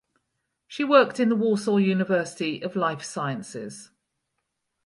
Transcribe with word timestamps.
She 0.65 0.83
worked 0.83 1.19
in 1.19 1.29
the 1.29 1.35
Warsaw 1.35 1.77
University 1.77 2.63
of 2.63 2.75
Life 2.75 3.03
Sciences. 3.03 3.91